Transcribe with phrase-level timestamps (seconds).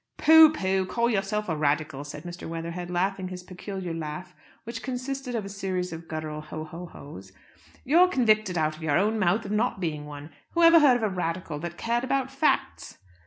[0.17, 0.83] "Pooh, pooh!
[0.87, 2.49] Call yourself a Radical!" said Mr.
[2.49, 7.31] Weatherhead, laughing his peculiar laugh, which consisted of a series of guttural ho, ho, ho's.
[7.85, 10.31] "You're convicted out of your own mouth of not being one.
[10.53, 12.97] Whoever heard of a Radical that cared about facts?"